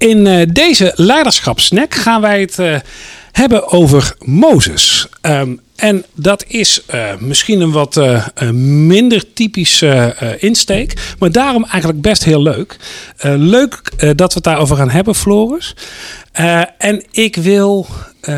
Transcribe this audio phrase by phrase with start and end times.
[0.00, 2.76] In uh, deze leiderschapssnack gaan wij het uh,
[3.32, 5.08] hebben over Mozes.
[5.22, 8.00] Um, en dat is uh, misschien een wat
[8.52, 12.76] minder typische insteek, maar daarom eigenlijk best heel leuk.
[13.22, 15.74] leuk dat we het daarover gaan hebben, Floris.
[16.78, 17.86] en ik wil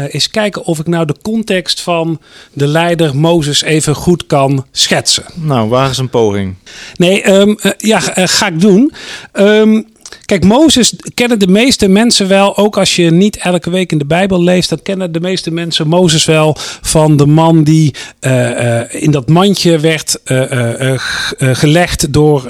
[0.09, 2.21] eens kijken of ik nou de context van
[2.53, 5.25] de leider Mozes even goed kan schetsen.
[5.35, 6.55] Nou, waar is een poging?
[6.97, 8.93] Nee, um, ja, ga ik doen.
[9.33, 9.87] Um,
[10.25, 14.05] Kijk, Mozes kennen de meeste mensen wel, ook als je niet elke week in de
[14.05, 18.81] Bijbel leest, dan kennen de meeste mensen Mozes wel van de man die uh, uh,
[18.91, 20.95] in dat mandje werd uh,
[21.37, 22.43] gelegd door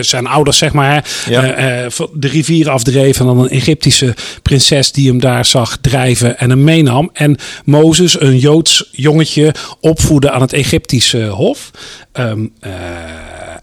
[0.00, 1.04] zijn ouders, zeg maar.
[1.28, 1.40] Ja.
[2.14, 6.64] de rivier afdreven en dan een Egyptische prinses die hem daar zag drijven en hem
[6.64, 7.10] meenam.
[7.12, 11.70] En Mozes, een Joods jongetje, opvoedde aan het Egyptische hof.
[12.12, 12.52] Um,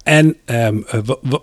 [0.10, 0.86] en um,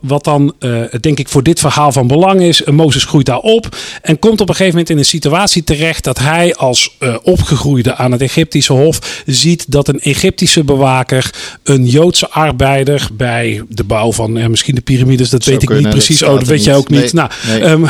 [0.01, 3.39] wat dan, uh, denk ik, voor dit verhaal van belang is: uh, Mozes groeit daar
[3.39, 7.17] op en komt op een gegeven moment in een situatie terecht dat hij als uh,
[7.22, 13.84] opgegroeide aan het Egyptische hof ziet dat een Egyptische bewaker een Joodse arbeider bij de
[13.84, 16.19] bouw van misschien de piramides, dat weet ik niet precies.
[16.19, 17.12] Dat oh, dat weet jij ook niet.
[17.12, 17.62] Nee, nou, nee.
[17.62, 17.87] Um,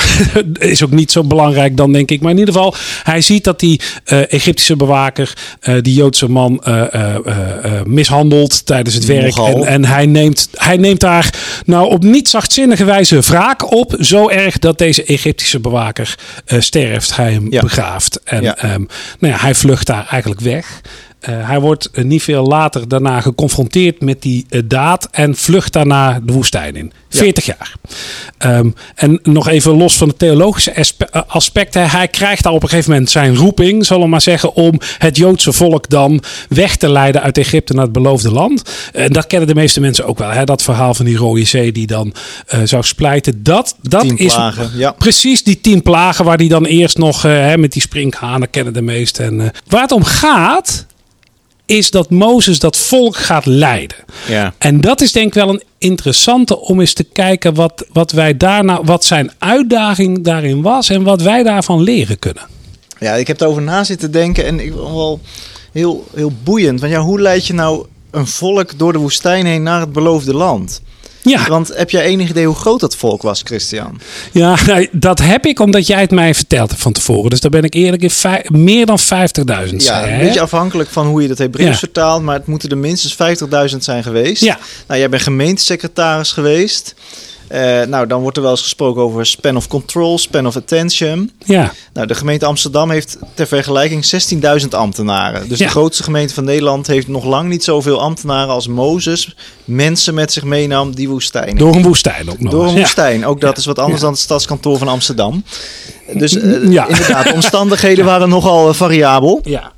[0.71, 2.21] is ook niet zo belangrijk dan, denk ik.
[2.21, 5.33] Maar in ieder geval, hij ziet dat die Egyptische bewaker
[5.81, 6.63] die Joodse man
[7.85, 9.37] mishandelt tijdens het werk.
[9.37, 13.97] En, en hij neemt hij neemt daar nou op niet zachtzinnige wijze wraak op.
[14.01, 16.15] Zo erg dat deze Egyptische bewaker
[16.47, 17.17] uh, sterft.
[17.17, 18.21] Hij hem begraaft.
[18.25, 18.75] En ja.
[18.75, 20.81] Um, nou ja, hij vlucht daar eigenlijk weg.
[21.29, 25.73] Uh, hij wordt uh, niet veel later daarna geconfronteerd met die uh, daad en vlucht
[25.73, 26.93] daarna de woestijn in.
[27.09, 27.57] 40 ja.
[27.59, 28.59] jaar.
[28.59, 30.87] Um, en nog even los van de theologische
[31.27, 31.91] aspecten.
[31.91, 35.17] Hij krijgt daar op een gegeven moment zijn roeping, zal ik maar zeggen, om het
[35.17, 38.63] Joodse volk dan weg te leiden uit Egypte naar het beloofde land.
[38.93, 40.31] En dat kennen de meeste mensen ook wel.
[40.31, 40.45] Hè?
[40.45, 42.15] Dat verhaal van die Rode Zee die dan
[42.65, 43.43] zou splijten.
[43.43, 44.91] Dat, dat tien is plagen, ja.
[44.91, 48.83] precies die tien plagen waar die dan eerst nog hè, met die sprinkhanen kennen de
[48.83, 49.41] meesten.
[49.41, 50.87] En, waar het om gaat
[51.67, 53.97] is dat Mozes dat volk gaat leiden.
[54.29, 54.55] Ja.
[54.59, 58.37] En dat is denk ik wel een interessante om eens te kijken wat, wat wij
[58.37, 62.47] daarna, wat zijn uitdaging daarin was en wat wij daarvan leren kunnen.
[63.01, 65.21] Ja, ik heb erover na zitten denken en ik vond wel
[65.73, 66.81] heel, heel boeiend.
[66.81, 70.35] Want ja, hoe leid je nou een volk door de woestijn heen naar het beloofde
[70.35, 70.83] land?
[71.31, 71.49] Ja.
[71.49, 74.01] Want heb jij enig idee hoe groot dat volk was, Christian?
[74.33, 77.31] Ja, nou, dat heb ik omdat jij het mij verteld hebt van tevoren.
[77.31, 78.11] Dus daar ben ik eerlijk in
[78.49, 79.05] meer dan 50.000.
[79.77, 81.79] Ja, een beetje afhankelijk van hoe je dat Hebreeuws ja.
[81.79, 82.23] vertaalt.
[82.23, 83.17] Maar het moeten er minstens
[83.73, 84.43] 50.000 zijn geweest.
[84.43, 84.59] Ja.
[84.87, 86.95] Nou, jij bent gemeentesecretaris geweest.
[87.53, 91.31] Uh, nou, dan wordt er wel eens gesproken over span of control, span of attention.
[91.45, 91.73] Ja.
[91.93, 94.05] Nou, de gemeente Amsterdam heeft ter vergelijking
[94.63, 95.49] 16.000 ambtenaren.
[95.49, 95.65] Dus Ja.
[95.65, 100.33] de grootste gemeente van Nederland heeft nog lang niet zoveel ambtenaren als Mozes mensen met
[100.33, 101.57] zich meenam die woestijn.
[101.57, 102.79] Door een woestijn ook nog Door een Ja.
[102.81, 103.27] woestijn.
[103.27, 103.57] Ook dat Ja.
[103.59, 105.45] is wat anders dan het stadskantoor van Amsterdam.
[106.13, 106.89] Dus eh, Ja.
[106.89, 109.41] inderdaad, de omstandigheden waren nogal eh, variabel.
[109.45, 109.73] Ja.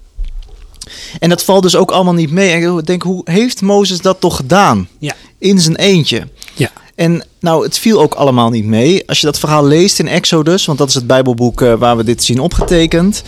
[1.19, 2.51] En dat valt dus ook allemaal niet mee.
[2.51, 4.89] En ik denk, hoe heeft Mozes dat toch gedaan?
[4.99, 5.15] Ja.
[5.39, 6.29] In zijn eentje.
[6.55, 6.71] Ja.
[6.99, 9.03] En nou, het viel ook allemaal niet mee.
[9.09, 12.05] Als je dat verhaal leest in Exodus, want dat is het Bijbelboek eh, waar we
[12.05, 13.23] dit zien opgetekend.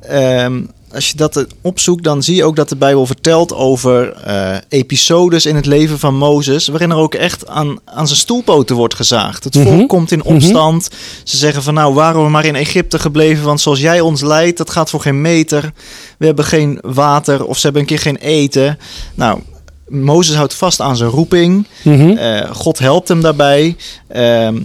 [0.00, 0.60] Ehm,
[0.92, 4.56] als je dat eh, opzoekt, dan zie je ook dat de Bijbel vertelt over eh,
[4.68, 6.68] episodes in het leven van Mozes.
[6.68, 9.44] waarin er ook echt aan, aan zijn stoelpoten wordt gezaagd.
[9.44, 9.86] Het volk Mhm.
[9.86, 10.88] komt in opstand.
[11.24, 14.58] Ze zeggen van nou, waren we maar in Egypte gebleven, want zoals jij ons leidt,
[14.58, 15.72] dat gaat voor geen meter.
[16.18, 18.78] We hebben geen water of ze hebben een keer geen eten.
[19.14, 19.40] Nou,
[19.88, 21.66] Mozes houdt vast aan zijn roeping.
[21.82, 22.10] Mhm.
[22.10, 23.76] Eh, God helpt hem daarbij.
[24.08, 24.56] Ehm,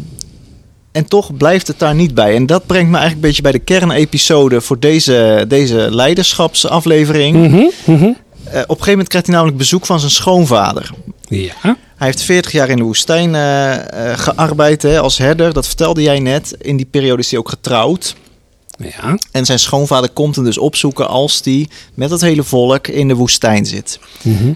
[0.91, 2.35] en toch blijft het daar niet bij.
[2.35, 7.47] En dat brengt me eigenlijk een beetje bij de kernepisode voor deze, deze leiderschapsaflevering.
[7.47, 7.63] Mhm.
[7.85, 8.03] Mhm.
[8.03, 8.11] Eh,
[8.43, 10.91] op een gegeven moment krijgt hij namelijk bezoek van zijn schoonvader.
[11.27, 11.77] Ja.
[11.95, 15.53] Hij heeft 40 jaar in de woestijn eh, gearbeid hè, als herder.
[15.53, 16.55] Dat vertelde jij net.
[16.59, 18.15] In die periode is hij ook getrouwd.
[18.77, 19.17] Ja.
[19.31, 23.15] En zijn schoonvader komt hem dus opzoeken als hij met het hele volk in de
[23.15, 23.99] woestijn zit.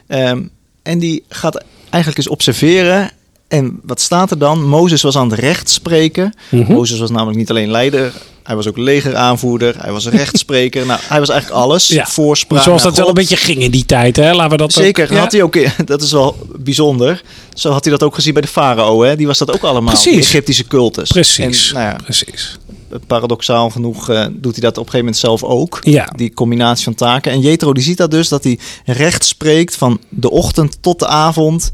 [0.08, 0.42] Ehm,
[0.86, 3.12] en die gaat eigenlijk eens observeren.
[3.48, 4.68] En wat staat er dan?
[4.68, 6.34] Mozes was aan het recht spreken.
[6.50, 6.72] Mhm.
[6.72, 10.86] Mozes was namelijk niet alleen leider, hij was ook legeraanvoerder, hij was rechtspreker.
[10.92, 11.88] nou, hij was eigenlijk alles.
[11.88, 12.06] Ja.
[12.06, 12.64] Voorspraak.
[12.64, 14.34] Zoals dat wel een beetje ging in die tijd, hè?
[14.34, 15.18] Laten we dat Zeker, ook, ja.
[15.18, 17.22] had hij ook, dat is wel bijzonder.
[17.54, 19.16] Zo had hij dat ook gezien bij de farao, hè?
[19.16, 19.94] Die was dat ook allemaal.
[19.94, 20.26] Precies.
[20.26, 21.10] Egyptische cultus.
[21.10, 21.68] Precies.
[21.68, 22.58] En, nou ja, Precies.
[23.08, 25.80] Paradoxaal genoeg eh, doet hij dat op een gegeven moment zelf ook.
[25.82, 26.06] Ja.
[26.16, 27.32] Die combinatie van taken.
[27.32, 31.08] En Jethro die ziet dat dus, dat hij recht spreekt van de ochtend tot de
[31.08, 31.72] avond.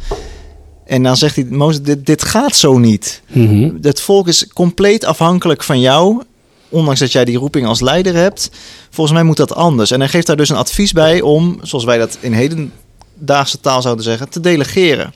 [0.86, 3.22] En dan zegt hij, Mozes, dit, dit gaat zo niet.
[3.28, 3.72] Mhm.
[3.82, 6.22] Het volk is compleet afhankelijk van jou.
[6.70, 8.50] Ondanks dat jij die roeping als leider hebt.
[8.90, 9.92] Volgens mij moet dat anders.
[9.92, 13.82] En hij geeft daar dus een advies bij om, zoals wij dat in hedendaagse taal
[13.82, 15.14] zouden zeggen, te delegeren.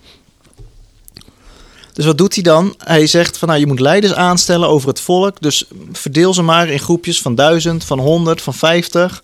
[1.96, 2.76] Dus wat doet hij dan?
[2.78, 5.42] Hij zegt van nou, je moet leiders aanstellen over het volk.
[5.42, 9.24] Dus verdeel ze maar in groepjes van duizend, van honderd, van vijftig.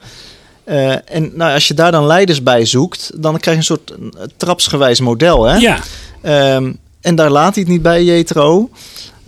[0.64, 3.94] Eh, en nou, als je daar dan leiders bij zoekt, dan krijg je een soort
[4.38, 5.44] trapsgewijs model.
[5.44, 5.56] Hè?
[5.56, 5.80] Ja,
[6.22, 6.72] Ehm,
[7.02, 8.70] en daar laat hij het niet bij, Jetro.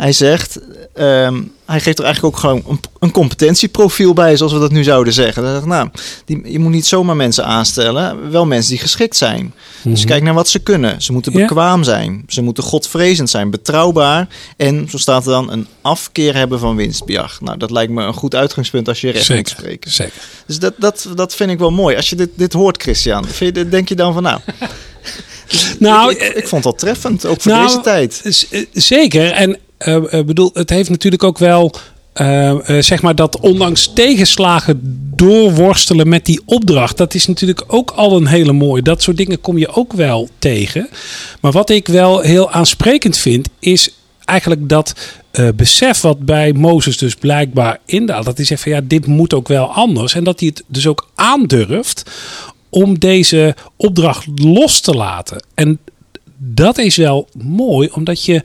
[0.04, 0.60] Hij zegt,
[0.94, 4.84] ehm, hij geeft er eigenlijk ook gewoon een, een competentieprofiel bij, zoals we dat nu
[4.84, 5.44] zouden zeggen.
[5.44, 5.90] Hij zegt, nou,
[6.26, 9.54] die, je moet niet zomaar mensen aanstellen, wel mensen die geschikt zijn.
[9.84, 10.08] Dus Mhm.
[10.08, 11.02] kijk naar wat ze kunnen.
[11.02, 11.40] Ze moeten Ja.
[11.40, 12.24] bekwaam zijn.
[12.28, 14.28] Ze moeten godvrezend zijn, betrouwbaar.
[14.58, 17.42] En, zo staat er dan, een afkeer hebben van winstbejag.
[17.42, 19.92] Nou, dat lijkt me een goed uitgangspunt als je recht moet spreken.
[19.92, 20.22] zeker.
[20.48, 21.96] Dus dat, dat, dat vind ik wel mooi.
[21.96, 24.40] Als je dit, dit hoort, Christian, vind je, denk je dan van, nou...
[25.80, 28.22] Nou, ik, ik, ik vond dat treffend, ook voor nou, deze tijd.
[28.50, 29.32] Eh, Zeker.
[29.32, 29.58] En
[30.26, 31.74] bedoel, het heeft natuurlijk ook wel.
[32.14, 34.80] eh, eh, zeg maar dat ondanks tegenslagen
[35.16, 36.98] doorworstelen met die opdracht.
[36.98, 38.82] Dat is natuurlijk ook al een hele mooie.
[38.82, 40.90] Dat soort dingen kom je ook wel tegen.
[41.42, 43.90] Maar wat ik wel heel aansprekend vind, is
[44.26, 44.94] eigenlijk dat
[45.32, 48.26] eh, besef wat bij Mozes dus blijkbaar indaalt.
[48.26, 50.14] Dat hij zegt van ja, dit moet ook wel anders.
[50.14, 52.04] En dat hij het dus ook aandurft
[52.70, 55.46] om deze opdracht los te laten.
[55.54, 55.80] En
[56.38, 58.42] dat is wel mooi, omdat je.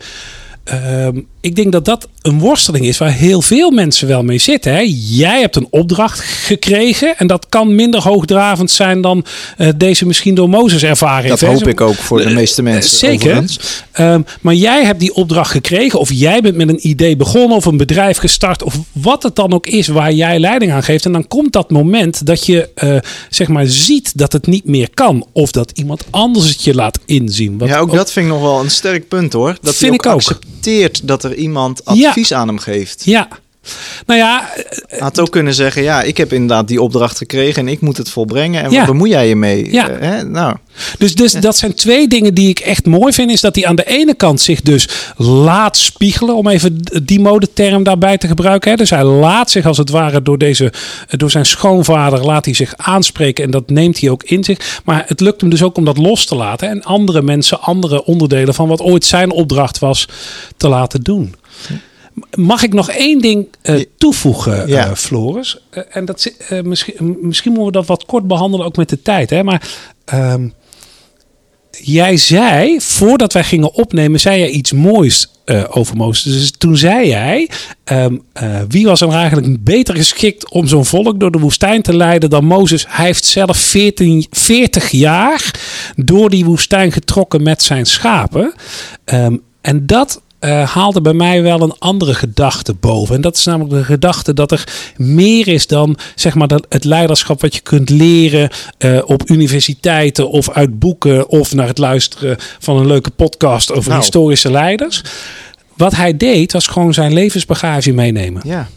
[0.71, 4.73] Um, ik denk dat dat een worsteling is waar heel veel mensen wel mee zitten.
[4.73, 4.83] Hè?
[4.95, 7.17] Jij hebt een opdracht gekregen.
[7.17, 9.25] En dat kan minder hoogdravend zijn dan
[9.57, 12.97] eh, deze misschien door Mozes ervaren Dat hoop ik ook voor de meeste mensen.
[12.97, 13.43] Zeker.
[13.91, 17.65] Ehm, maar jij hebt die opdracht gekregen, of jij bent met een idee begonnen, of
[17.65, 21.05] een bedrijf gestart, of wat het dan ook is waar jij leiding aan geeft.
[21.05, 22.97] En dan komt dat moment dat je eh,
[23.29, 26.99] zeg maar ziet dat het niet meer kan, of dat iemand anders het je laat
[27.05, 27.57] inzien.
[27.57, 29.57] Wat ja, ook dat vind ik nog wel een sterk punt hoor.
[29.61, 30.17] Dat Vind hij ik ook ook.
[30.19, 32.07] accepteert dat er iemand Ja.
[32.07, 33.05] advies aan hem geeft.
[33.05, 33.27] Ja.
[34.05, 34.49] Nou ja,
[34.99, 38.09] had ook kunnen zeggen, ja, ik heb inderdaad die opdracht gekregen en ik moet het
[38.09, 38.63] volbrengen.
[38.63, 38.77] En Ja.
[38.77, 39.71] wat bemoei jij je mee?
[39.71, 39.89] Ja.
[39.89, 40.23] Eh, hè?
[40.23, 40.55] Nou,
[40.97, 43.31] Dus, dus dat zijn twee dingen die ik echt mooi vind.
[43.31, 44.87] Is dat hij aan de ene kant zich dus
[45.17, 46.35] laat spiegelen.
[46.35, 48.71] Om even die modeterm daarbij te gebruiken.
[48.71, 48.77] Hè.
[48.77, 50.73] Dus hij laat zich als het ware door, deze,
[51.09, 53.43] door zijn schoonvader laat hij zich aanspreken.
[53.43, 54.81] En dat neemt hij ook in zich.
[54.85, 56.69] Maar het lukt hem dus ook om dat los te laten.
[56.69, 60.07] En andere mensen, andere onderdelen van wat ooit zijn opdracht was,
[60.57, 61.35] te laten doen.
[62.35, 64.85] Mag ik nog één ding eh, toevoegen, Ja.
[64.89, 65.57] eh, Floris?
[65.69, 66.31] Eh, en dat,
[66.63, 69.29] misschien, misschien moeten we dat wat kort behandelen, ook met de tijd.
[69.29, 69.43] Hè?
[69.43, 69.69] Maar
[70.05, 70.49] ehm,
[71.71, 75.27] jij zei, voordat wij gingen opnemen, zei jij iets moois
[75.69, 76.33] over Mozes.
[76.33, 77.49] Dus toen zei jij,
[77.83, 81.95] ehm, eh, wie was er eigenlijk beter geschikt om zo'n volk door de woestijn te
[81.95, 82.85] leiden dan Mozes?
[82.87, 85.51] Hij heeft zelf 14, 40 jaar
[85.95, 88.53] door die woestijn getrokken met zijn schapen.
[89.05, 93.15] Ehm, en dat eh, haalde bij mij wel een andere gedachte boven.
[93.15, 94.63] En dat is namelijk de gedachte dat er
[94.97, 100.29] meer is dan zeg maar, dat het leiderschap wat je kunt leren eh, op universiteiten
[100.29, 104.01] of uit boeken of naar het luisteren van een leuke podcast over Nou.
[104.01, 105.03] historische leiders.
[105.77, 108.41] Wat hij deed was gewoon zijn levensbagage meenemen.
[108.45, 108.67] ja.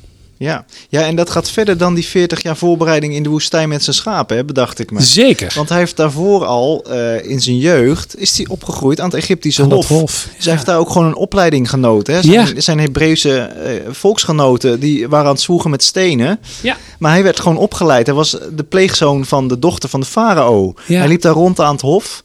[0.42, 0.64] Ja.
[0.88, 3.96] ja, en dat gaat verder dan die 40 jaar voorbereiding in de woestijn met zijn
[3.96, 5.02] schapen, hè, bedacht ik me.
[5.02, 5.52] Zeker.
[5.56, 9.62] Want hij heeft daarvoor al, eh, in zijn jeugd, is hij opgegroeid aan het Egyptische
[9.62, 9.88] Aan hof.
[9.88, 12.14] hof, Dus hij heeft daar ook gewoon een opleiding genoten.
[12.14, 12.22] Hè?
[12.22, 12.60] Zijn, Ja.
[12.60, 16.40] zijn Hebreeuwse eh, volksgenoten, die waren aan het zwoegen met stenen.
[16.62, 16.76] Ja.
[16.98, 18.06] Maar hij werd gewoon opgeleid.
[18.06, 20.74] Hij was de pleegzoon van de dochter van de farao.
[20.86, 20.98] Ja.
[20.98, 22.22] Hij liep daar rond aan het hof.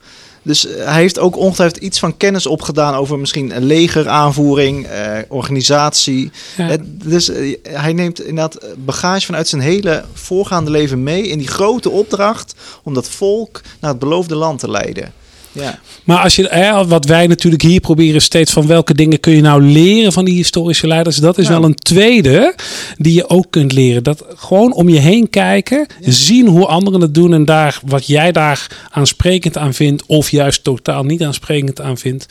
[0.47, 5.17] Dus eh, hij heeft ook ongetwijfeld iets van kennis opgedaan over misschien een legeraanvoering, eh,
[5.27, 6.31] organisatie.
[6.57, 6.69] Ja.
[6.69, 7.31] Eh, dus
[7.63, 12.93] hij neemt inderdaad bagage vanuit zijn hele voorgaande leven mee in die grote opdracht om
[12.93, 15.13] dat volk naar het beloofde land te leiden.
[15.59, 15.79] Ja.
[16.03, 19.41] Maar als je, hè, wat wij natuurlijk hier proberen steeds van welke dingen kun je
[19.41, 22.55] nou leren van die historische leiders, dat is wel een tweede
[22.97, 24.03] die je ook kunt leren.
[24.03, 28.31] Dat gewoon om je heen kijken, zien hoe anderen het doen en daar wat jij
[28.31, 32.25] daar aansprekend aan vindt of juist totaal niet aansprekend aan vindt,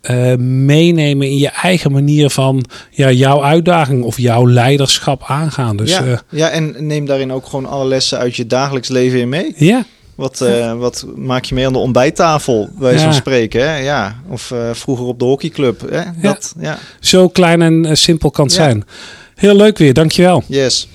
[0.00, 5.76] eh, meenemen in je eigen manier van ja, jouw uitdaging of jouw leiderschap aangaan.
[5.76, 6.04] Dus ja.
[6.04, 9.54] ja, ja, en neem daarin ook gewoon alle lessen uit je dagelijks leven in mee.
[9.56, 9.84] ja.
[10.18, 12.98] Wat, eh, wat maak je mee aan de ontbijttafel, bij Ja.
[12.98, 13.60] zo'n spreken?
[13.70, 13.76] Hè?
[13.76, 14.20] Ja.
[14.28, 15.90] Of eh, vroeger op de hockeyclub.
[15.90, 16.02] Hè?
[16.22, 16.78] Dat, ja.
[17.00, 18.84] zo klein en eh, simpel kan het zijn.
[19.34, 20.42] Heel leuk weer, dankjewel.
[20.46, 20.88] Yes.